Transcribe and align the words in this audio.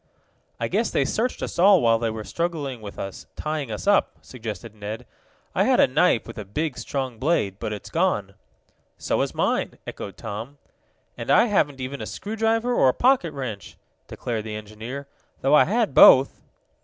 "I 0.59 0.67
guess 0.67 0.89
they 0.89 1.05
searched 1.05 1.43
us 1.43 1.59
all 1.59 1.79
while 1.79 1.99
they 1.99 2.09
were 2.09 2.23
struggling 2.23 2.81
with 2.81 2.97
us, 2.97 3.27
tying 3.35 3.71
us 3.71 3.85
up," 3.85 4.15
suggested 4.23 4.73
Ned. 4.73 5.05
"I 5.53 5.65
had 5.65 5.79
a 5.79 5.85
knife 5.85 6.25
with 6.25 6.39
a 6.39 6.43
big, 6.43 6.79
strong 6.79 7.19
blade, 7.19 7.57
but 7.59 7.71
it's 7.71 7.91
gone." 7.91 8.33
"So 8.97 9.21
is 9.21 9.35
mine," 9.35 9.77
echoed 9.85 10.17
Tom. 10.17 10.57
"And 11.15 11.29
I 11.29 11.45
haven't 11.45 11.79
even 11.81 12.01
a 12.01 12.07
screwdriver, 12.07 12.73
or 12.73 12.89
a 12.89 12.95
pocket 12.95 13.31
wrench," 13.33 13.77
declared 14.07 14.45
the 14.45 14.55
engineer, 14.55 15.07
"though 15.41 15.53
I 15.53 15.65
had 15.65 15.93
both." 15.93 16.41